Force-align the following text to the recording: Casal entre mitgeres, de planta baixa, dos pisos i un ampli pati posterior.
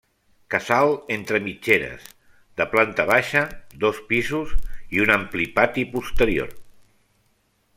Casal 0.51 0.93
entre 1.15 1.41
mitgeres, 1.47 2.07
de 2.61 2.67
planta 2.71 3.05
baixa, 3.11 3.43
dos 3.83 4.01
pisos 4.13 4.57
i 4.97 5.05
un 5.05 5.15
ampli 5.17 5.47
pati 5.59 5.85
posterior. 5.93 6.57